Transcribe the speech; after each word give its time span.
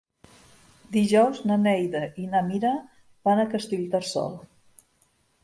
Dijous 0.95 1.41
na 1.51 1.57
Neida 1.65 2.01
i 2.23 2.25
na 2.31 2.41
Mira 2.49 2.73
van 3.29 3.43
a 3.45 3.47
Castellterçol. 3.53 4.35